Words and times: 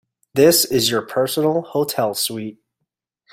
This 0.33 0.65
is 0.65 0.89
your 0.89 1.03
personal 1.03 1.61
hotel 1.61 2.15
suite. 2.15 2.59